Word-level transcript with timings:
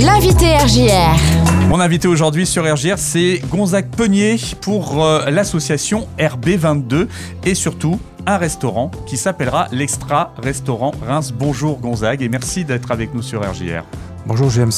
L'invité 0.00 0.56
RJR. 0.56 1.66
Mon 1.68 1.80
invité 1.80 2.06
aujourd'hui 2.06 2.46
sur 2.46 2.72
RJR, 2.72 2.98
c'est 2.98 3.42
Gonzague 3.50 3.88
Penier 3.90 4.36
pour 4.60 5.04
euh, 5.04 5.28
l'association 5.28 6.06
RB22 6.20 7.08
et 7.44 7.56
surtout 7.56 7.98
un 8.24 8.36
restaurant 8.36 8.92
qui 9.06 9.16
s'appellera 9.16 9.66
l'Extra 9.72 10.34
Restaurant 10.40 10.92
Reims. 11.04 11.34
Bonjour 11.36 11.80
Gonzague 11.80 12.22
et 12.22 12.28
merci 12.28 12.64
d'être 12.64 12.92
avec 12.92 13.12
nous 13.12 13.22
sur 13.22 13.40
RJR. 13.40 13.82
Bonjour 14.24 14.50
James. 14.50 14.70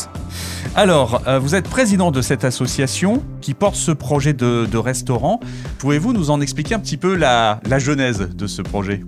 Alors, 0.75 1.21
euh, 1.27 1.39
vous 1.39 1.55
êtes 1.55 1.69
président 1.69 2.11
de 2.13 2.23
cette 2.23 2.45
association 2.45 3.23
qui 3.43 3.53
porte 3.53 3.77
ce 3.77 3.93
projet 3.93 4.33
de, 4.33 4.65
de 4.65 4.79
restaurant. 4.79 5.39
Pouvez-vous 5.81 6.15
nous 6.15 6.31
en 6.31 6.41
expliquer 6.41 6.77
un 6.77 6.81
petit 6.81 6.97
peu 6.97 7.15
la, 7.15 7.61
la 7.69 7.79
genèse 7.79 8.21
de 8.21 8.47
ce 8.47 8.63
projet? 8.63 9.05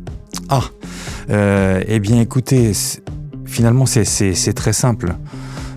Ah, 0.51 0.65
euh, 1.31 1.83
eh 1.89 2.01
bien 2.01 2.21
écoutez, 2.21 2.73
finalement 3.47 3.87
c'est 3.87 4.53
très 4.55 4.75
simple. 4.75 5.15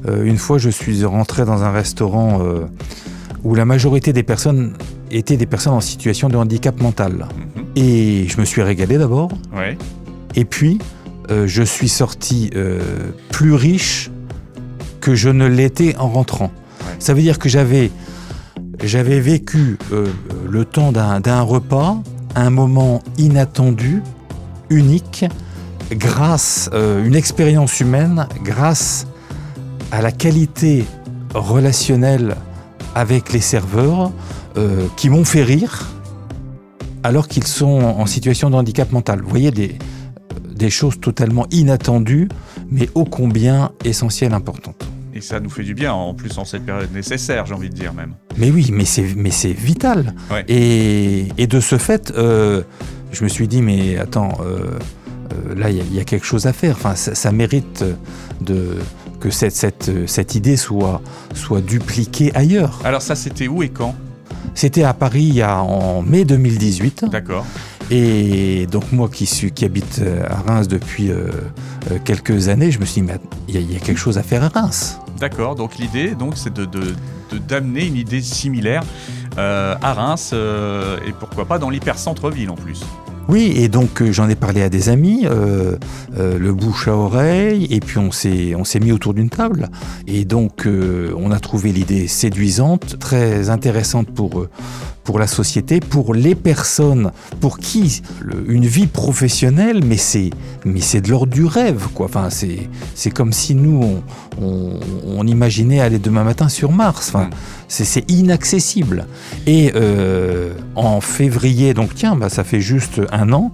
Euh, 0.07 0.23
une 0.23 0.37
fois 0.37 0.57
je 0.57 0.69
suis 0.69 1.03
rentré 1.05 1.45
dans 1.45 1.63
un 1.63 1.71
restaurant 1.71 2.41
euh, 2.41 2.65
où 3.43 3.55
la 3.55 3.65
majorité 3.65 4.13
des 4.13 4.23
personnes 4.23 4.73
étaient 5.11 5.37
des 5.37 5.45
personnes 5.45 5.73
en 5.73 5.81
situation 5.81 6.29
de 6.29 6.37
handicap 6.37 6.81
mental. 6.81 7.27
Et 7.75 8.27
je 8.27 8.39
me 8.39 8.45
suis 8.45 8.61
régalé 8.61 8.97
d'abord. 8.97 9.29
Ouais. 9.55 9.77
Et 10.35 10.45
puis, 10.45 10.79
euh, 11.31 11.47
je 11.47 11.63
suis 11.63 11.89
sorti 11.89 12.49
euh, 12.55 12.79
plus 13.31 13.53
riche 13.53 14.11
que 15.01 15.15
je 15.15 15.29
ne 15.29 15.45
l'étais 15.45 15.95
en 15.97 16.09
rentrant. 16.09 16.51
Ouais. 16.81 16.95
Ça 16.99 17.13
veut 17.13 17.21
dire 17.21 17.39
que 17.39 17.49
j'avais, 17.49 17.91
j'avais 18.83 19.19
vécu 19.19 19.77
euh, 19.91 20.07
le 20.49 20.65
temps 20.65 20.91
d'un, 20.91 21.41
repas, 21.41 21.97
un 22.35 22.49
moment 22.49 23.01
inattendu, 23.17 24.01
unique, 24.69 25.25
grâce 25.91 26.69
euh, 26.73 27.05
une 27.05 27.15
expérience 27.15 27.79
humaine, 27.79 28.27
grâce 28.43 29.07
à 29.91 30.01
la 30.01 30.11
qualité 30.11 30.85
relationnelle 31.33 32.35
avec 32.95 33.33
les 33.33 33.41
serveurs 33.41 34.11
euh, 34.57 34.87
qui 34.95 35.09
m'ont 35.09 35.25
fait 35.25 35.43
rire 35.43 35.87
alors 37.03 37.27
qu'ils 37.27 37.45
sont 37.45 37.81
en 37.81 38.05
situation 38.05 38.49
de 38.49 38.55
handicap 38.55 38.91
mental. 38.91 39.21
Vous 39.21 39.29
voyez 39.29 39.51
des, 39.51 39.77
des 40.55 40.69
choses 40.69 40.99
totalement 40.99 41.45
inattendues, 41.51 42.29
mais 42.71 42.89
ô 42.95 43.05
combien 43.05 43.71
essentielles, 43.83 44.33
importantes. 44.33 44.87
Et 45.13 45.21
ça 45.21 45.39
nous 45.39 45.49
fait 45.49 45.63
du 45.63 45.75
bien, 45.75 45.93
en 45.93 46.13
plus 46.13 46.37
en 46.39 46.45
cette 46.45 46.65
période 46.65 46.91
nécessaire, 46.93 47.45
j'ai 47.45 47.53
envie 47.53 47.69
de 47.69 47.75
dire 47.75 47.93
même. 47.93 48.15
Mais 48.37 48.49
oui, 48.51 48.69
mais 48.73 48.85
c'est, 48.85 49.05
mais 49.15 49.31
c'est 49.31 49.53
vital. 49.53 50.13
Ouais. 50.31 50.43
Et, 50.49 51.27
et 51.37 51.47
de 51.47 51.59
ce 51.59 51.77
fait, 51.77 52.11
euh, 52.17 52.63
je 53.11 53.23
me 53.23 53.29
suis 53.29 53.47
dit, 53.47 53.61
mais 53.61 53.97
attends, 53.97 54.29
euh, 54.41 54.71
euh, 55.49 55.55
là, 55.55 55.69
il 55.69 55.77
y, 55.77 55.79
a- 55.79 55.83
il 55.89 55.95
y 55.95 55.99
a 55.99 56.03
quelque 56.03 56.25
chose 56.25 56.47
à 56.47 56.53
faire. 56.53 56.75
Enfin, 56.75 56.95
ça, 56.95 57.13
ça 57.15 57.31
mérite 57.31 57.85
de, 58.41 58.77
que 59.25 59.31
cette, 59.31 59.55
cette, 59.55 60.07
cette 60.07 60.35
idée 60.35 60.55
soit, 60.55 61.01
soit 61.33 61.59
dupliquée 61.61 62.31
ailleurs. 62.35 62.79
Alors 62.83 63.01
ça, 63.01 63.15
c'était 63.15 63.47
où 63.47 63.63
et 63.63 63.69
quand? 63.69 63.95
C'était 64.53 64.83
à 64.83 64.93
Paris 64.93 65.23
il 65.23 65.33
y 65.33 65.41
a, 65.41 65.57
en 65.63 66.03
mai 66.03 66.25
2018. 66.25 67.05
D'accord. 67.11 67.43
Et 67.89 68.67
donc 68.71 68.91
moi 68.91 69.09
qui, 69.11 69.25
suis, 69.25 69.51
qui 69.51 69.65
habite 69.65 69.99
euh, 70.03 70.23
à 70.29 70.35
Reims 70.47 70.67
depuis 70.67 71.09
euh, 71.09 71.29
euh, 71.91 71.97
quelques 72.03 72.49
années, 72.49 72.69
je 72.69 72.79
me 72.79 72.85
suis 72.85 73.01
dit, 73.01 73.07
mais 73.07 73.17
il 73.47 73.55
y, 73.55 73.57
a- 73.57 73.61
il 73.61 73.73
y 73.73 73.75
a 73.75 73.79
quelque 73.79 73.97
chose 73.97 74.19
à 74.19 74.23
faire 74.23 74.43
à 74.43 74.49
Reims. 74.49 74.99
D'accord, 75.19 75.55
donc 75.55 75.77
l'idée, 75.79 76.13
donc, 76.13 76.33
c'est 76.35 76.53
de, 76.53 76.67
d'amener 77.47 77.85
une 77.87 77.95
idée 77.95 78.21
similaire 78.21 78.83
euh, 79.39 79.75
à 79.81 79.93
Reims 79.93 80.31
euh, 80.33 80.97
et 81.07 81.13
pourquoi 81.19 81.45
pas 81.45 81.57
dans 81.57 81.71
l'hypercentre-ville 81.71 82.51
en 82.51 82.55
plus. 82.55 82.81
Oui, 83.27 83.53
et 83.55 83.69
donc 83.69 84.01
euh, 84.01 84.11
j'en 84.11 84.29
ai 84.29 84.35
parlé 84.35 84.61
à 84.61 84.69
des 84.69 84.89
amis, 84.89 85.25
euh, 85.25 85.77
euh, 86.17 86.37
le 86.37 86.53
bouche 86.53 86.87
à 86.87 86.95
oreille, 86.95 87.67
et 87.71 87.79
puis 87.79 87.97
on 87.97 88.11
s'est, 88.11 88.53
on 88.53 88.63
s'est 88.63 88.79
mis 88.79 88.91
autour 88.91 89.15
d'une 89.15 89.29
table. 89.29 89.69
Et 90.05 90.25
donc 90.25 90.67
on 90.67 91.31
a 91.31 91.39
trouvé 91.39 91.71
l'idée 91.71 92.07
séduisante, 92.07 92.99
très 92.99 93.49
intéressante 93.49 94.09
pour, 94.11 94.39
euh, 94.39 94.49
pour 95.05 95.19
la 95.19 95.27
société, 95.27 95.79
pour 95.79 96.13
les 96.13 96.35
personnes 96.35 97.11
pour 97.39 97.59
qui 97.59 98.01
une 98.47 98.65
vie 98.65 98.87
professionnelle, 98.87 99.81
mais 99.85 99.97
c'est, 99.97 100.31
mais 100.65 100.81
c'est 100.81 100.99
de 100.99 101.09
l'ordre 101.11 101.31
du 101.31 101.45
rêve. 101.45 101.87
Quoi. 101.93 102.07
Enfin, 102.07 102.29
c'est, 102.29 102.67
c'est 102.95 103.11
comme 103.11 103.31
si 103.31 103.55
nous, 103.55 104.01
on, 104.41 105.25
imaginait 105.27 105.79
aller 105.79 105.99
demain 105.99 106.23
matin 106.23 106.49
sur 106.49 106.71
Mars. 106.71 107.09
Enfin, 107.13 107.29
c'est, 107.67 108.09
inaccessible. 108.11 109.05
Et 109.47 109.71
euh, 109.75 110.53
en 110.75 110.99
février, 111.01 111.73
donc 111.73 111.93
tiens, 111.95 112.15
bah, 112.15 112.29
ça 112.29 112.43
fait 112.43 112.61
juste 112.61 113.01
un 113.11 113.31
an, 113.31 113.51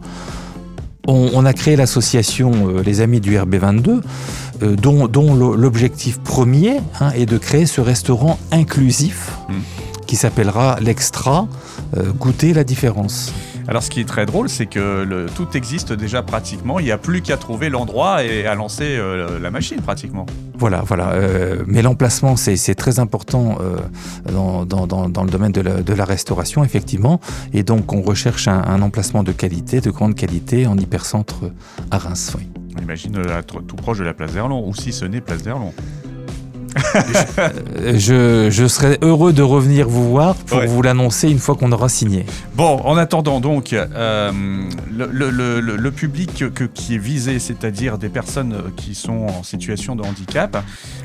on, 1.08 1.46
a 1.46 1.54
créé 1.54 1.76
l'association 1.76 2.52
euh, 2.70 2.84
Les 2.84 3.02
Amis 3.02 3.20
du 3.22 3.36
RB22, 3.36 4.02
euh, 4.64 4.76
dont, 4.76 5.08
dont 5.08 5.34
lo- 5.34 5.56
l'objectif 5.56 6.20
premier 6.20 6.78
hein, 7.00 7.12
est 7.16 7.26
de 7.26 7.38
créer 7.38 7.66
ce 7.66 7.82
restaurant 7.82 8.38
inclusif 8.52 9.32
Mm. 9.50 9.54
Qui 10.12 10.18
s'appellera 10.18 10.78
l'Extra, 10.82 11.48
euh, 11.96 12.12
goûter 12.12 12.52
la 12.54 12.66
différence. 12.66 13.32
Alors 13.70 13.82
ce 13.82 13.90
qui 13.90 14.02
est 14.02 14.06
très 14.06 14.26
drôle, 14.26 14.50
c'est 14.50 14.66
que 14.66 15.04
le- 15.08 15.28
tout 15.34 15.48
existe 15.56 15.94
déjà 15.94 16.22
pratiquement, 16.22 16.80
il 16.80 16.84
n'y 16.86 16.92
a 16.92 16.98
plus 16.98 17.22
qu'à 17.22 17.38
trouver 17.38 17.70
l'endroit 17.70 18.22
et 18.26 18.46
à 18.46 18.54
lancer 18.54 18.84
euh, 18.98 19.40
la 19.40 19.52
machine 19.52 19.80
pratiquement. 19.80 20.26
Voilà, 20.58 20.82
voilà. 20.86 21.12
euh, 21.12 21.64
mais 21.66 21.82
l'emplacement, 21.82 22.36
c'est 22.36 22.76
très 22.76 23.00
important 23.00 23.58
dans, 24.30 24.66
dans- 24.66 24.86
dans- 24.86 25.08
dans 25.08 25.24
le 25.24 25.30
domaine 25.30 25.54
de 25.54 25.62
la, 25.62 25.82
de 25.82 25.94
la 25.94 26.04
restauration, 26.04 26.62
effectivement. 26.66 27.22
Et 27.54 27.64
donc, 27.64 27.94
on 27.94 28.02
recherche 28.02 28.50
un, 28.50 28.62
un 28.62 28.82
emplacement 28.82 29.24
de 29.24 29.32
qualité, 29.32 29.80
de 29.80 29.92
grande 29.92 30.16
qualité, 30.16 30.68
en 30.68 30.78
hypercentre 30.78 31.40
à 31.90 32.00
Reims. 32.00 32.34
oui. 32.38 32.50
On 32.78 32.82
imagine 32.82 33.18
tout 33.68 33.76
proche 33.78 34.00
de 34.00 34.04
la 34.04 34.14
place 34.14 34.34
d'Erlon, 34.34 34.68
ou 34.68 34.76
si 34.76 34.92
ce 34.92 35.06
n'est 35.06 35.22
place 35.22 35.42
d'Erlon. 35.44 35.74
Euh, 36.96 37.94
Je, 37.98 38.50
je 38.50 38.68
serais 38.68 38.98
heureux 39.02 39.34
de 39.34 39.42
revenir 39.42 39.88
vous 39.88 40.10
voir 40.10 40.36
pour 40.36 40.60
Ouais. 40.60 40.68
vous 40.68 40.82
l'annoncer 40.82 41.30
une 41.30 41.40
fois 41.40 41.56
qu'on 41.56 41.72
aura 41.72 41.90
signé. 41.90 42.26
Bon, 42.56 42.80
en 42.84 42.98
attendant 42.98 43.40
donc, 43.40 43.74
euh, 43.74 44.32
le, 44.92 45.08
le- 45.12 45.30
le- 45.30 45.60
le- 45.60 45.76
le 45.78 45.92
public 45.92 46.46
que- 46.54 46.64
qui 46.66 46.96
est 46.96 47.00
visé, 47.00 47.40
c'est-à-dire 47.40 47.98
des 47.98 48.10
personnes 48.10 48.56
qui 48.76 48.96
sont 48.96 49.28
en 49.40 49.44
situation 49.44 49.96
de 49.96 50.04
handicap, 50.04 50.58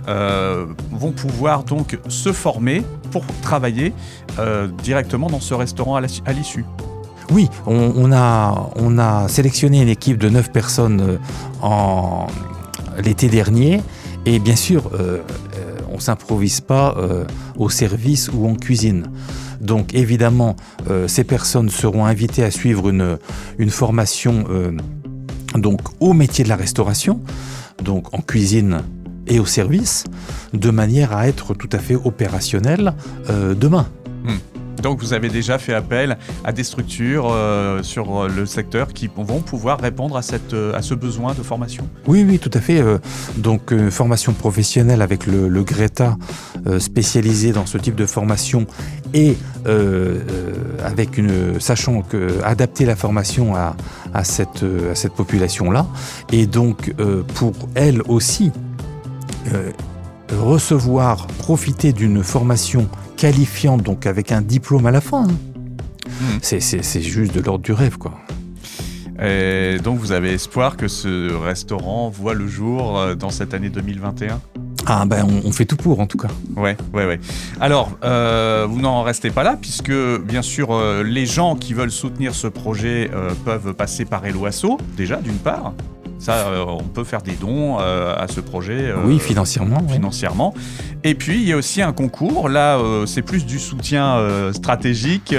euh, 0.09 0.66
vont 0.93 1.12
pouvoir 1.12 1.65
donc 1.65 1.98
se 2.09 2.33
former 2.33 2.83
pour 3.10 3.25
travailler 3.43 3.93
euh, 4.38 4.69
directement 4.83 5.28
dans 5.28 5.41
ce 5.41 5.54
restaurant 5.54 5.97
à 5.97 6.33
l'issue. 6.33 6.65
Oui, 7.31 7.48
on, 7.66 7.93
on 7.97 8.12
a, 8.12 8.71
on 8.77 8.98
a 8.98 9.27
sélectionné 9.28 9.83
une 9.83 9.88
équipe 9.88 10.19
de 10.19 10.28
9 10.28 10.53
personnes 10.53 11.19
en 11.62 12.27
l'été 13.03 13.28
dernier. 13.28 13.83
Et 14.27 14.38
bien 14.41 14.56
sûr, 14.56 14.91
euh, 14.98 15.22
on 15.97 16.01
s'improvise 16.01 16.61
pas 16.61 16.95
euh, 16.99 17.25
au 17.57 17.71
service 17.71 18.31
ou 18.33 18.47
en 18.47 18.55
cuisine. 18.55 19.07
Donc 19.61 19.95
évidemment, 19.95 20.57
euh, 20.91 21.09
ces 21.09 21.25
personnes 21.25 21.71
seront 21.71 22.05
invitées 22.05 22.45
à 22.45 22.51
suivre 22.51 22.91
une, 22.91 23.19
formation 23.71 24.45
euh, 24.51 24.73
donc 25.55 25.81
au 26.01 26.12
métier 26.12 26.45
de 26.45 26.49
la 26.49 26.57
restauration, 26.57 27.21
donc 27.83 28.12
en 28.15 28.21
cuisine 28.21 28.83
et 29.27 29.41
au 29.41 29.47
service, 29.47 30.05
de 30.53 30.71
manière 30.71 31.17
à 31.17 31.27
être 31.27 31.55
tout 31.55 31.71
à 31.73 31.79
fait 31.79 31.97
opérationnel 31.97 32.95
euh, 33.31 33.55
demain. 33.55 33.87
Donc 34.83 35.01
vous 35.01 35.13
avez 35.13 35.29
déjà 35.29 35.59
fait 35.59 35.75
appel 35.75 36.19
à 36.45 36.53
des 36.53 36.65
structures 36.65 37.29
euh, 37.31 37.83
sur 37.83 38.17
euh, 38.17 38.29
le 38.29 38.47
secteur 38.47 38.89
qui 38.89 39.09
vont 39.15 39.41
pouvoir 39.41 39.81
répondre 39.81 40.17
à, 40.17 40.23
cette, 40.23 40.55
euh, 40.55 40.75
à 40.75 40.83
ce 40.83 40.95
besoin 40.95 41.35
de 41.35 41.43
formation? 41.43 41.89
Oui, 42.07 42.25
oui, 42.29 42.39
tout 42.39 42.51
à 42.53 42.61
fait. 42.61 42.83
donc, 43.37 43.75
formation 43.91 44.33
professionnelle 44.33 45.03
avec 45.03 45.27
le, 45.27 45.63
Greta 45.63 46.17
spécialisé 46.79 47.53
dans 47.53 47.67
ce 47.67 47.79
type 47.79 47.97
de 47.97 48.07
formation 48.07 48.67
et 49.15 49.37
avec 50.85 51.19
une, 51.19 51.59
sachant 51.59 52.03
que 52.03 52.41
adapter 52.45 52.85
la 52.85 52.95
formation 52.95 53.57
à, 53.57 53.77
à 54.15 54.25
cette, 54.25 54.65
à 54.91 54.95
cette 54.95 55.13
population-là. 55.13 55.87
Et 56.33 56.47
donc, 56.47 56.93
pour 57.35 57.53
elle 57.75 58.03
aussi, 58.03 58.53
recevoir, 60.33 61.27
profiter 61.27 61.93
d'une 61.93 62.23
formation 62.23 62.89
qualifiante, 63.17 63.83
donc 63.83 64.07
avec 64.07 64.33
un 64.33 64.43
diplôme 64.43 64.87
à 64.87 64.91
la 64.91 65.01
fin. 65.01 65.25
hein. 65.25 65.37
Hmm. 66.09 66.39
C'est- 66.41 67.01
juste 67.03 67.34
de 67.34 67.41
l'ordre 67.41 67.65
du 67.65 67.73
rêve, 67.73 67.99
quoi. 67.99 68.13
Et 69.23 69.78
donc 69.83 69.99
vous 69.99 70.13
avez 70.13 70.34
espoir 70.34 70.77
que 70.77 70.89
ce 70.89 71.33
restaurant 71.34 72.11
voit 72.11 72.34
le 72.34 72.47
jour 72.47 72.99
euh, 72.99 73.15
dans 73.15 73.31
cette 73.31 73.55
année 73.55 73.71
2021 73.71 74.41
Ah 74.84 75.05
ben, 75.07 75.25
on, 75.27 75.49
on 75.49 75.53
fait 75.53 75.65
tout 75.65 75.77
pour, 75.77 76.01
en 76.01 76.07
tout 76.07 76.19
cas. 76.19 76.29
Ouais, 76.55 76.77
ouais, 76.93 77.07
ouais. 77.07 77.19
Alors, 77.61 77.93
euh, 78.05 78.67
vous 78.69 78.81
n'en 78.81 79.03
restez 79.03 79.31
pas 79.31 79.43
là, 79.43 79.57
puisque 79.61 79.91
bien 80.21 80.43
sûr, 80.43 80.69
euh, 80.72 81.03
les 81.03 81.25
gens 81.25 81.57
qui 81.57 81.72
veulent 81.72 81.91
soutenir 81.91 82.34
ce 82.34 82.47
projet 82.47 83.11
euh, 83.15 83.31
peuvent 83.47 83.72
passer 83.72 84.05
par 84.05 84.25
Eloasso, 84.27 84.77
déjà, 84.99 85.17
d'une 85.17 85.39
part. 85.39 85.72
Ça, 86.18 86.47
on 86.66 86.83
peut 86.83 87.04
faire 87.04 87.22
des 87.22 87.34
dons 87.34 87.78
à 87.78 88.27
ce 88.28 88.41
projet. 88.41 88.92
oui, 89.04 89.18
financièrement. 89.18 89.86
Financièrement. 89.89 90.54
Et 91.04 91.15
puis, 91.15 91.36
il 91.36 91.48
y 91.48 91.53
a 91.53 91.57
aussi 91.57 91.83
un 91.83 91.92
concours. 91.92 92.48
Là, 92.48 92.78
c'est 93.07 93.22
plus 93.22 93.45
du 93.47 93.59
soutien 93.59 94.18
stratégique 94.53 95.34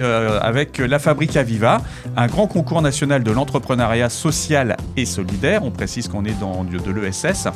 avec 0.00 0.78
la 0.78 0.98
Fabrique 0.98 1.36
Aviva, 1.36 1.80
un 2.16 2.26
grand 2.26 2.46
concours 2.46 2.80
national 2.80 3.22
de 3.22 3.30
l'entrepreneuriat 3.30 4.08
social 4.08 4.76
et 4.96 5.04
solidaire. 5.04 5.64
On 5.64 5.70
précise 5.70 6.08
qu'on 6.08 6.24
est 6.24 6.38
dans 6.38 6.64
de 6.64 6.90
l'ESS. 6.90 7.48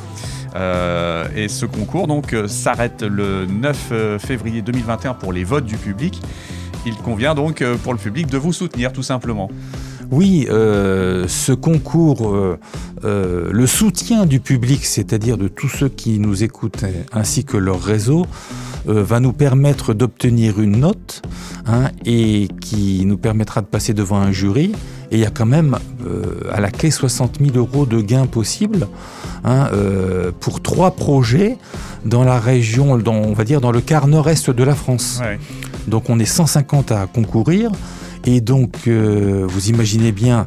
et 1.35 1.47
ce 1.47 1.65
concours 1.65 2.07
donc 2.07 2.35
s'arrête 2.47 3.03
le 3.03 3.45
9 3.45 4.19
février 4.19 4.61
2021 4.61 5.13
pour 5.13 5.33
les 5.33 5.43
votes 5.43 5.65
du 5.65 5.77
public. 5.77 6.21
Il 6.85 6.95
convient 6.95 7.35
donc 7.35 7.61
euh, 7.61 7.75
pour 7.77 7.93
le 7.93 7.99
public 7.99 8.27
de 8.27 8.37
vous 8.37 8.53
soutenir 8.53 8.93
tout 8.93 9.03
simplement. 9.03 9.49
Oui, 10.11 10.47
euh, 10.49 11.27
ce 11.27 11.51
concours, 11.51 12.33
euh, 12.33 13.49
le 13.51 13.67
soutien 13.67 14.25
du 14.25 14.39
public, 14.39 14.83
c'est-à-dire 14.83 15.37
de 15.37 15.47
tous 15.47 15.69
ceux 15.69 15.89
qui 15.89 16.17
nous 16.17 16.43
écoutent 16.43 16.83
ainsi 17.13 17.43
que 17.43 17.57
leur 17.57 17.81
réseau, 17.81 18.25
va 18.85 19.19
nous 19.19 19.33
permettre 19.33 19.93
d'obtenir 19.93 20.59
une 20.59 20.77
note 20.77 21.21
hein, 21.67 21.89
et 22.05 22.47
qui 22.61 23.03
nous 23.05 23.17
permettra 23.17 23.61
de 23.61 23.67
passer 23.67 23.93
devant 23.93 24.17
un 24.17 24.31
jury. 24.31 24.71
Et 25.11 25.17
il 25.17 25.19
y 25.19 25.25
a 25.25 25.29
quand 25.29 25.45
même 25.45 25.77
à 26.51 26.59
la 26.59 26.71
clé 26.71 26.89
60 26.89 27.39
000 27.39 27.57
euros 27.57 27.85
de 27.85 28.01
gains 28.01 28.25
possibles 28.25 28.87
hein, 29.43 29.69
pour 30.39 30.61
trois 30.61 30.91
projets 30.91 31.57
dans 32.05 32.23
la 32.23 32.39
région, 32.39 32.97
dans, 32.97 33.13
on 33.13 33.33
va 33.33 33.43
dire 33.43 33.61
dans 33.61 33.71
le 33.71 33.81
quart 33.81 34.07
nord-est 34.07 34.49
de 34.49 34.63
la 34.63 34.75
France. 34.75 35.21
Donc 35.87 36.09
on 36.09 36.17
est 36.17 36.25
150 36.25 36.91
à 36.91 37.05
concourir. 37.05 37.71
Et 38.31 38.41
donc, 38.41 38.87
euh, 38.87 39.47
vous 39.49 39.69
imaginez 39.69 40.11
bien 40.11 40.45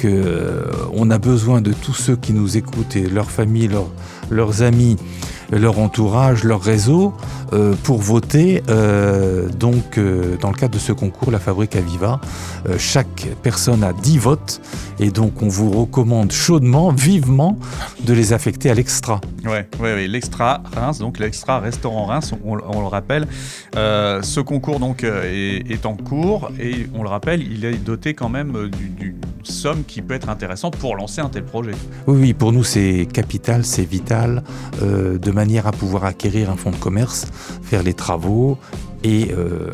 qu'on 0.00 0.08
euh, 0.08 1.10
a 1.10 1.18
besoin 1.18 1.60
de 1.60 1.74
tous 1.74 1.92
ceux 1.92 2.16
qui 2.16 2.32
nous 2.32 2.56
écoutent 2.56 2.96
et 2.96 3.06
leurs 3.06 3.30
familles, 3.30 3.68
leurs 4.30 4.62
amis, 4.62 4.96
leur 5.50 5.78
entourage, 5.78 6.44
leur 6.44 6.60
réseau 6.60 7.14
euh, 7.52 7.74
pour 7.82 7.98
voter. 7.98 8.62
Euh, 8.68 9.48
donc, 9.48 9.96
euh, 9.96 10.36
dans 10.40 10.50
le 10.50 10.54
cadre 10.54 10.74
de 10.74 10.78
ce 10.78 10.92
concours, 10.92 11.30
la 11.30 11.38
Fabrique 11.38 11.76
Aviva, 11.76 12.20
chaque 12.78 13.28
personne 13.42 13.82
a 13.82 13.92
10 13.92 14.18
votes 14.18 14.60
et 14.98 15.10
donc 15.10 15.42
on 15.42 15.48
vous 15.48 15.70
recommande 15.70 16.32
chaudement, 16.32 16.90
vivement, 16.90 17.58
de 18.04 18.12
les 18.12 18.32
affecter 18.32 18.70
à 18.70 18.74
l'extra. 18.74 19.20
Ouais, 19.44 19.68
ouais, 19.80 19.94
ouais 19.94 20.08
l'extra 20.08 20.62
Reims, 20.74 20.98
donc 20.98 21.18
l'extra 21.18 21.60
restaurant 21.60 22.06
Reims, 22.06 22.34
on, 22.44 22.56
le 22.56 22.86
rappelle. 22.86 23.26
ce 23.74 24.40
concours 24.40 24.80
donc 24.80 25.04
est, 25.04 25.86
en 25.86 25.94
cours 25.94 26.50
et 26.60 26.86
on 26.94 27.02
le 27.02 27.08
rappelle, 27.08 27.42
il 27.42 27.64
est 27.64 27.82
doté 27.82 28.14
quand 28.14 28.28
même 28.28 28.68
d'une 28.70 29.14
somme 29.44 29.84
qui 29.84 30.02
peut 30.02 30.14
être 30.14 30.28
intéressante 30.28 30.76
pour 30.76 30.96
lancer 30.96 31.20
un 31.20 31.28
tel 31.28 31.44
projet. 31.44 31.72
Oui, 32.06 32.18
oui, 32.20 32.34
pour 32.34 32.52
nous 32.52 32.64
c'est 32.64 33.06
capital, 33.10 33.64
c'est 33.64 33.88
vital. 33.88 34.42
de 34.82 35.30
manière 35.38 35.68
à 35.68 35.72
pouvoir 35.72 36.04
acquérir 36.04 36.50
un 36.50 36.56
fonds 36.56 36.72
de 36.72 36.76
commerce, 36.76 37.26
faire 37.62 37.84
les 37.84 37.94
travaux 37.94 38.58
et 39.04 39.30
euh, 39.30 39.70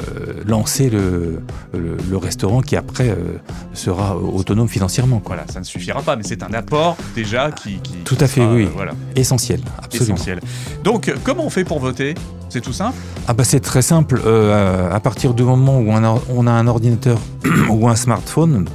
lancer 0.47 0.91
le, 0.91 1.41
le, 1.73 2.17
restaurant 2.19 2.61
qui 2.61 2.77
après 2.77 3.09
euh, 3.09 3.39
sera 3.73 4.19
autonome 4.19 4.69
financièrement. 4.69 5.23
Voilà, 5.25 5.45
ça 5.51 5.61
ne 5.61 5.65
suffira 5.65 6.03
pas, 6.03 6.17
mais 6.17 6.23
c'est 6.23 6.43
un 6.43 6.53
apport 6.53 6.99
déjà 7.15 7.51
qui... 7.51 7.81
Tout 8.05 8.19
à 8.21 8.27
fait, 8.27 8.45
oui. 8.45 8.69
Voilà. 8.75 8.93
Essentiel, 9.17 9.61
absolument. 9.83 10.17
Essentiel. 10.17 10.41
Donc, 10.83 11.13
comment 11.25 11.47
on 11.47 11.51
fait 11.51 11.65
pour 11.65 11.81
voter? 11.81 12.15
C'est 12.51 12.61
tout 12.61 12.75
simple? 12.75 12.97
Ah 13.27 13.33
bah 13.33 13.45
C'est 13.45 13.61
très 13.61 13.83
simple. 13.83 14.21
Euh, 14.27 14.93
à 14.93 15.01
partir 15.01 15.33
du 15.33 15.43
moment 15.43 15.79
où 15.79 15.91
on 15.91 16.05
a, 16.05 16.21
on 16.29 16.47
a 16.47 16.53
un 16.53 16.67
ordinateur 16.67 17.19
ou 17.71 17.89
un 17.89 17.97
smartphone, 17.97 18.67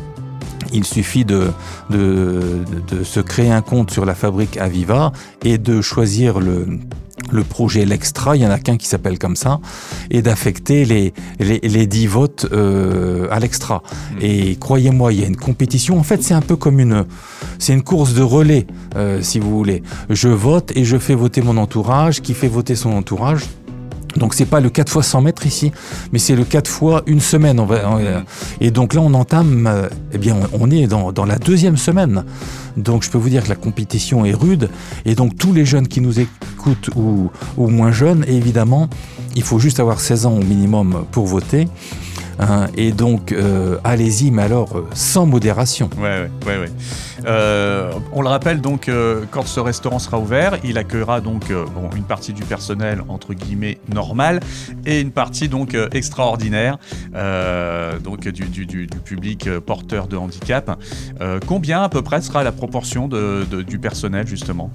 il 0.74 0.84
suffit 0.84 1.26
de, 1.26 1.52
de, 1.90 2.64
se 3.04 3.20
créer 3.20 3.52
un 3.52 3.62
compte 3.62 3.92
sur 3.92 4.06
la 4.06 4.16
fabrique 4.16 4.58
Aviva 4.58 5.12
et 5.44 5.58
de 5.58 5.82
choisir 5.82 6.40
le, 6.40 6.80
le 7.32 7.44
projet 7.44 7.86
L'Extra, 7.86 8.36
il 8.36 8.42
y 8.42 8.46
en 8.46 8.52
a 8.52 8.60
qu'un 8.60 8.78
qui 8.78 8.88
s'appelle 8.88 9.20
comme 9.20 9.36
ça, 9.36 9.60
et 10.10 10.22
d'affecter 10.22 10.86
les, 10.86 11.14
les, 11.40 11.88
10 11.88 12.08
votes 12.08 12.48
euh, 12.52 13.28
à 13.32 13.40
l'Extra. 13.40 13.84
Hmm. 14.12 14.18
Et 14.22 14.56
croyez-moi, 14.56 15.14
il 15.14 15.22
y 15.22 15.24
a 15.24 15.28
une 15.28 15.38
compétition. 15.38 16.00
En 16.00 16.04
fait, 16.04 16.24
c'est 16.24 16.34
un 16.34 16.42
peu 16.42 16.56
comme 16.56 16.80
une, 16.80 17.06
c'est 17.58 17.74
une 17.74 17.84
course 17.84 18.14
de 18.14 18.22
relais, 18.22 18.68
euh, 18.96 19.22
si 19.22 19.40
vous 19.40 19.52
voulez. 19.52 19.84
Je 20.10 20.30
vote 20.30 20.72
et 20.76 20.86
je 20.86 20.98
fais 20.98 21.16
voter 21.16 21.42
mon 21.42 21.58
entourage, 21.58 22.22
qui 22.22 22.34
fait 22.34 22.48
voter 22.48 22.76
son 22.76 22.92
entourage. 22.92 23.44
Donc 24.16 24.34
c'est 24.34 24.46
pas 24.46 24.60
le 24.60 24.70
4 24.70 24.90
fois 24.92 25.04
100 25.04 25.22
mètres 25.22 25.46
ici, 25.46 25.72
mais 26.12 26.20
c'est 26.20 26.36
le 26.36 26.44
4 26.44 26.68
fois 26.68 27.04
une 27.06 27.20
semaine. 27.20 27.62
et 28.60 28.72
donc 28.72 28.94
là 28.94 29.02
on 29.02 29.14
entame, 29.14 29.68
euh, 29.68 29.88
eh 30.14 30.18
bien 30.18 30.36
on 30.54 30.72
est 30.72 30.88
dans, 30.88 31.26
la 31.26 31.38
deuxième 31.38 31.78
semaine. 31.78 32.24
Donc 32.78 33.04
je 33.04 33.10
peux 33.10 33.18
vous 33.18 33.30
dire 33.30 33.44
que 33.44 33.50
la 33.50 33.56
compétition 33.56 34.26
est 34.26 34.34
rude. 34.34 34.70
Et 35.06 35.16
donc 35.16 35.38
tous 35.38 35.54
les 35.54 35.66
jeunes 35.66 35.88
qui 35.88 36.02
nous 36.02 36.20
écoutent 36.20 36.90
ou, 36.96 37.32
ou 37.58 37.68
moins 37.68 37.92
jeunes, 37.92 38.26
évidemment, 38.28 38.90
il 39.36 39.44
faut 39.44 39.60
juste 39.60 39.80
avoir 39.80 40.00
16 40.00 40.26
ans 40.26 40.34
au 40.34 40.44
minimum 40.44 41.06
pour 41.12 41.26
voter. 41.26 41.68
Hein, 42.40 42.68
et 42.76 42.92
donc, 42.92 43.34
euh, 43.34 43.78
allez-y, 43.84 44.32
mais 44.32 44.44
alors 44.44 44.78
euh, 44.78 44.88
sans 44.94 45.26
modération. 45.26 45.90
Ouais, 45.98 46.30
ouais, 46.48 46.58
ouais. 46.58 46.70
Euh, 47.26 47.92
on 48.14 48.22
le 48.22 48.30
rappelle 48.30 48.62
donc, 48.62 48.90
quand 49.32 49.46
ce 49.46 49.60
restaurant 49.60 50.00
sera 50.00 50.20
ouvert, 50.20 50.58
il 50.64 50.78
accueillera 50.78 51.20
donc 51.20 51.52
une 51.96 52.04
partie 52.04 52.32
du 52.32 52.44
personnel 52.44 53.04
entre 53.10 53.34
guillemets 53.34 53.80
normal 53.94 54.40
et 54.86 55.02
une 55.02 55.12
partie 55.12 55.50
donc 55.50 55.76
extraordinaire, 55.92 56.78
donc 58.04 58.28
du, 58.30 58.88
public 59.04 59.50
porteur 59.60 60.08
de 60.08 60.16
handicap. 60.16 60.80
combien 61.46 61.84
à 61.84 61.90
peu 61.90 62.02
près 62.02 62.22
sera 62.22 62.44
la 62.44 62.54
proportion 62.54 63.10
du 63.10 63.80
personnel 63.80 64.26
justement? 64.26 64.72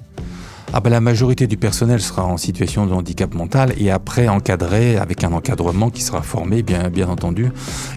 Ah 0.73 0.79
ben, 0.79 0.89
la 0.89 1.01
majorité 1.01 1.47
du 1.47 1.57
personnel 1.57 2.01
sera 2.01 2.25
en 2.25 2.37
situation 2.37 2.85
de 2.85 2.93
handicap 2.93 3.33
mental 3.33 3.73
et 3.77 3.91
après 3.91 4.27
encadré 4.27 4.97
avec 4.97 5.23
un 5.23 5.31
encadrement 5.31 5.89
qui 5.89 6.01
sera 6.01 6.21
formé, 6.21 6.63
bien, 6.63 6.89
bien 6.89 7.07
entendu. 7.07 7.51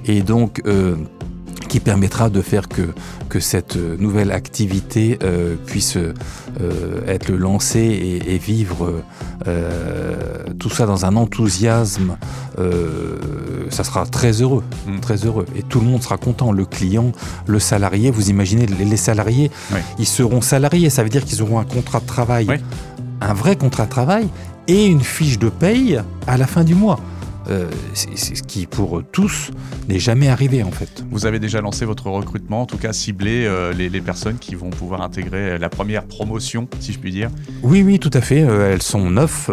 Et 0.06 0.22
donc, 0.22 0.62
euh, 0.66 0.96
qui 1.68 1.80
permettra 1.80 2.30
de 2.30 2.42
faire 2.42 2.68
que, 2.68 2.88
que 3.28 3.40
cette 3.40 3.76
nouvelle 3.76 4.32
activité 4.32 5.18
euh, 5.22 5.54
puisse 5.66 5.96
euh, 5.96 6.14
être 7.06 7.30
lancée 7.30 7.80
et, 7.80 8.34
et 8.34 8.38
vivre 8.38 9.02
euh, 9.46 10.44
tout 10.58 10.70
ça 10.70 10.86
dans 10.86 11.04
un 11.04 11.14
enthousiasme. 11.16 12.16
ça 13.70 13.84
sera 13.84 14.06
très 14.06 14.32
heureux, 14.42 14.64
mm. 14.86 15.00
très 15.00 15.16
heureux. 15.26 15.46
Et 15.54 15.62
tout 15.62 15.80
le 15.80 15.86
monde 15.86 16.02
sera 16.02 16.16
content. 16.16 16.50
Le 16.50 16.64
client, 16.64 17.12
le 17.46 17.58
salarié, 17.58 18.10
vous 18.10 18.30
imaginez, 18.30 18.66
les, 18.66 18.96
salariés, 18.96 19.50
ils 19.98 20.06
seront 20.06 20.40
salariés. 20.40 20.90
Ça 20.90 21.02
veut 21.02 21.10
dire 21.10 21.24
qu'ils 21.24 21.42
auront 21.42 21.58
un 21.58 21.64
contrat 21.64 22.00
de 22.00 22.06
travail, 22.06 22.48
un 23.20 23.34
vrai 23.34 23.56
contrat 23.56 23.84
de 23.84 23.90
travail 23.90 24.28
et 24.66 24.86
une 24.86 25.00
fiche 25.00 25.38
de 25.38 25.48
paye 25.48 26.00
à 26.26 26.36
la 26.36 26.46
fin 26.46 26.64
du 26.64 26.74
mois. 26.74 26.98
Euh, 27.50 27.66
ce 27.94 28.42
qui 28.42 28.66
pour 28.66 29.02
tous 29.10 29.50
n'est 29.88 29.98
jamais 29.98 30.28
arrivé 30.28 30.62
en 30.62 30.70
fait. 30.70 31.04
Vous 31.10 31.24
avez 31.24 31.38
déjà 31.38 31.60
lancé 31.60 31.84
votre 31.86 32.10
recrutement, 32.10 32.62
en 32.62 32.66
tout 32.66 32.76
cas 32.76 32.92
ciblé 32.92 33.44
euh, 33.46 33.72
les, 33.72 34.00
personnes 34.00 34.38
qui 34.38 34.54
vont 34.54 34.70
pouvoir 34.70 35.00
intégrer 35.02 35.58
la 35.58 35.68
première 35.68 36.04
promotion, 36.04 36.68
si 36.78 36.92
je 36.92 36.98
puis 36.98 37.10
dire 37.10 37.30
Oui, 37.62 37.82
oui, 37.82 37.98
tout 37.98 38.10
à 38.12 38.20
fait. 38.20 38.42
Euh, 38.42 38.72
elles 38.72 38.82
sont 38.82 39.10
neuf 39.10 39.50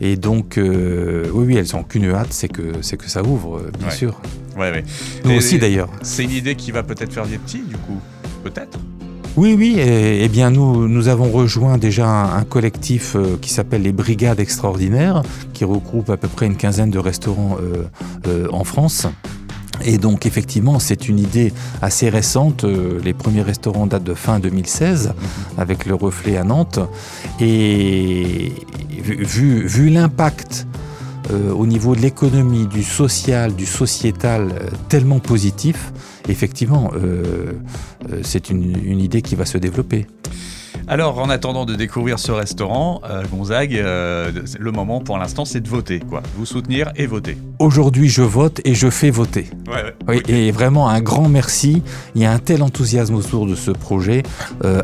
et 0.00 0.16
donc 0.16 0.54
oui, 0.58 1.28
oui, 1.32 1.56
elles 1.56 1.74
ont 1.74 1.82
qu'une 1.82 2.10
hâte, 2.10 2.32
c'est 2.32 2.48
que 2.48 2.82
c'est 2.82 2.96
que 2.96 3.08
ça 3.08 3.22
ouvre, 3.22 3.62
bien 3.78 3.90
sûr. 3.90 4.20
Ouais, 4.56 4.70
ouais. 4.70 4.84
Nous 5.24 5.34
aussi 5.34 5.58
d'ailleurs. 5.58 5.88
C'est 6.02 6.24
une 6.24 6.30
idée 6.30 6.54
qui 6.54 6.70
va 6.70 6.82
peut-être 6.82 7.12
faire 7.12 7.26
des 7.26 7.38
petits, 7.38 7.62
du 7.62 7.76
coup, 7.76 8.00
peut-être. 8.44 8.78
Oui, 9.36 9.54
oui, 9.56 9.76
eh 9.78 10.28
bien 10.28 10.50
nous, 10.50 10.88
nous 10.88 11.06
avons 11.06 11.30
rejoint 11.30 11.78
déjà 11.78 12.06
un, 12.08 12.42
collectif 12.42 13.14
euh, 13.14 13.38
qui 13.40 13.48
s'appelle 13.50 13.82
les 13.82 13.92
Brigades 13.92 14.40
Extraordinaires, 14.40 15.22
qui 15.54 15.64
regroupe 15.64 16.10
à 16.10 16.16
peu 16.16 16.26
près 16.26 16.46
une 16.46 16.56
quinzaine 16.56 16.90
de 16.90 16.98
restaurants 16.98 17.56
euh, 17.62 17.84
euh, 18.26 18.48
en 18.52 18.64
France. 18.64 19.06
Et 19.84 19.98
donc 19.98 20.26
effectivement, 20.26 20.80
c'est 20.80 21.08
une 21.08 21.18
idée 21.18 21.52
assez 21.80 22.08
récente. 22.08 22.64
les 22.64 23.14
premiers 23.14 23.42
restaurants 23.42 23.86
datent 23.86 24.04
de 24.04 24.14
fin 24.14 24.40
2016 24.40 25.14
avec 25.56 25.86
le 25.86 25.94
reflet 25.94 26.36
à 26.36 26.44
Nantes. 26.44 26.80
Et 27.40 28.52
vu, 28.90 29.66
vu 29.66 29.88
l'impact 29.88 30.66
au 31.54 31.66
niveau 31.66 31.94
de 31.94 32.00
l'économie, 32.00 32.66
du 32.66 32.82
social, 32.82 33.54
du 33.54 33.66
sociétal 33.66 34.54
tellement 34.88 35.20
positif, 35.20 35.92
effectivement, 36.30 36.90
euh, 36.94 37.52
euh, 38.10 38.20
c'est 38.22 38.50
une, 38.50 39.00
idée 39.00 39.22
qui 39.22 39.34
va 39.34 39.44
se 39.44 39.58
développer. 39.58 40.06
Alors, 40.86 41.18
en 41.18 41.30
attendant 41.30 41.66
de 41.66 41.76
découvrir 41.76 42.18
ce 42.18 42.32
restaurant, 42.32 43.00
euh, 43.08 43.22
Gonzague, 43.30 43.72
le 43.72 44.72
moment 44.72 45.00
pour 45.00 45.18
l'instant, 45.18 45.44
c'est 45.44 45.60
de 45.60 45.68
voter, 45.68 46.00
quoi. 46.00 46.22
Vous 46.36 46.46
soutenir 46.46 46.90
et 46.96 47.06
voter. 47.06 47.36
Aujourd'hui, 47.60 48.08
je 48.08 48.22
vote 48.22 48.60
et 48.64 48.74
je 48.74 48.90
fais 48.90 49.10
voter. 49.10 49.48
oui, 50.08 50.20
Et 50.26 50.50
vraiment, 50.50 50.88
un 50.88 51.00
grand 51.00 51.28
merci. 51.28 51.82
Il 52.14 52.22
y 52.22 52.24
a 52.24 52.32
un 52.32 52.38
tel 52.38 52.62
enthousiasme 52.62 53.14
autour 53.14 53.46
de 53.46 53.54
ce 53.54 53.70
projet. 53.70 54.22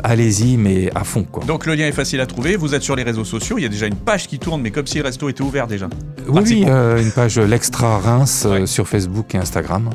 Allez-y, 0.03 0.55
mais 0.55 0.89
à 0.95 1.03
fond, 1.03 1.23
quoi. 1.23 1.43
Donc, 1.43 1.65
le 1.65 1.75
lien 1.75 1.87
est 1.87 1.91
facile 1.91 2.21
à 2.21 2.25
trouver. 2.25 2.55
Vous 2.55 2.73
êtes 2.73 2.83
sur 2.83 2.95
les 2.95 3.03
réseaux 3.03 3.25
sociaux. 3.25 3.57
Il 3.57 3.63
y 3.63 3.67
a 3.67 3.69
déjà 3.69 3.87
une 3.87 3.95
page 3.95 4.27
qui 4.27 4.39
tourne, 4.39 4.61
mais 4.61 4.71
comme 4.71 4.87
si 4.87 4.99
le 4.99 5.03
resto 5.03 5.27
était 5.27 5.43
ouvert 5.43 5.67
déjà. 5.67 5.89
Oui, 6.27 6.41
oui 6.45 6.61
une 6.63 7.11
page 7.11 7.39
L'Extra 7.39 7.99
Reims 7.99 8.47
sur 8.65 8.87
Facebook 8.87 9.35
et 9.35 9.37
Instagram. 9.37 9.89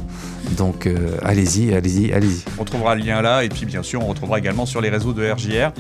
Donc 0.56 0.88
allez-y, 1.22 1.74
allez-y, 1.74 2.12
allez-y. 2.12 2.42
On 2.58 2.64
trouvera 2.64 2.94
le 2.94 3.02
lien 3.02 3.22
là 3.22 3.44
et 3.44 3.48
puis 3.48 3.64
bien 3.66 3.82
sûr 3.82 4.02
on 4.02 4.08
retrouvera 4.08 4.38
également 4.38 4.66
sur 4.66 4.80
les 4.80 4.90
réseaux 4.90 5.12
de 5.12 5.30
RJR. 5.30 5.72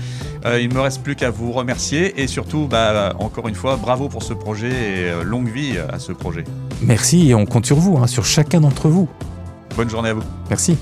il 0.58 0.68
ne 0.68 0.74
me 0.74 0.80
reste 0.80 1.02
plus 1.02 1.14
qu'à 1.14 1.30
vous 1.30 1.52
remercier 1.52 2.20
et 2.20 2.26
surtout, 2.26 2.68
bah, 2.70 3.14
encore 3.18 3.48
une 3.48 3.54
fois, 3.54 3.76
bravo 3.76 4.08
pour 4.08 4.22
ce 4.22 4.32
projet 4.32 4.70
et 4.70 5.24
longue 5.24 5.48
vie 5.48 5.74
à 5.92 5.98
ce 5.98 6.12
projet. 6.12 6.44
Merci 6.82 7.30
et 7.30 7.34
on 7.34 7.46
compte 7.46 7.66
sur 7.66 7.76
vous, 7.76 7.98
hein, 7.98 8.06
sur 8.06 8.24
chacun 8.24 8.60
d'entre 8.60 8.88
vous. 8.88 9.08
Bonne 9.76 9.90
journée 9.90 10.10
à 10.10 10.14
vous. 10.14 10.22
Merci. 10.48 10.76